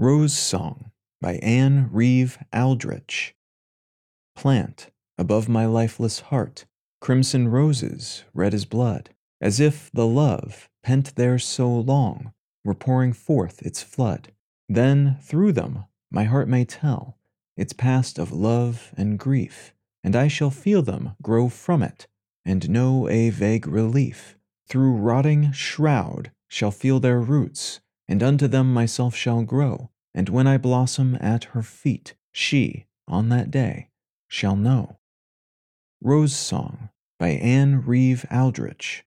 Rose 0.00 0.32
Song 0.32 0.92
by 1.20 1.38
Anne 1.38 1.88
Reeve 1.90 2.38
Aldrich. 2.52 3.34
Plant 4.36 4.92
above 5.18 5.48
my 5.48 5.66
lifeless 5.66 6.20
heart 6.20 6.66
crimson 7.00 7.48
roses 7.48 8.22
red 8.32 8.54
as 8.54 8.64
blood, 8.64 9.10
as 9.40 9.58
if 9.58 9.90
the 9.92 10.06
love 10.06 10.68
pent 10.84 11.16
there 11.16 11.36
so 11.40 11.68
long 11.68 12.32
were 12.64 12.74
pouring 12.76 13.12
forth 13.12 13.60
its 13.62 13.82
flood. 13.82 14.30
Then 14.68 15.18
through 15.20 15.50
them 15.50 15.86
my 16.12 16.22
heart 16.22 16.46
may 16.46 16.64
tell 16.64 17.18
its 17.56 17.72
past 17.72 18.20
of 18.20 18.30
love 18.30 18.94
and 18.96 19.18
grief, 19.18 19.74
and 20.04 20.14
I 20.14 20.28
shall 20.28 20.50
feel 20.50 20.82
them 20.82 21.16
grow 21.22 21.48
from 21.48 21.82
it 21.82 22.06
and 22.44 22.70
know 22.70 23.08
a 23.08 23.30
vague 23.30 23.66
relief. 23.66 24.38
Through 24.68 24.92
rotting 24.92 25.50
shroud 25.50 26.30
shall 26.46 26.70
feel 26.70 27.00
their 27.00 27.18
roots 27.18 27.80
and 28.08 28.22
unto 28.22 28.48
them 28.48 28.72
myself 28.72 29.14
shall 29.14 29.42
grow, 29.42 29.90
and 30.14 30.28
when 30.28 30.46
I 30.46 30.56
blossom 30.56 31.16
at 31.20 31.44
her 31.44 31.62
feet, 31.62 32.14
she, 32.32 32.86
on 33.06 33.28
that 33.28 33.50
day, 33.50 33.90
shall 34.28 34.56
know. 34.56 34.98
Rose 36.00 36.34
Song 36.34 36.90
by 37.18 37.28
Anne 37.30 37.84
Reeve 37.84 38.24
Aldrich. 38.30 39.04